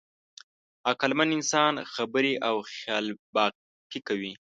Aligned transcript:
عقلمن 0.89 1.29
انسان 1.37 1.73
خبرې 1.93 2.33
او 2.47 2.55
خیالبافي 2.75 3.99
کوي. 4.07 4.33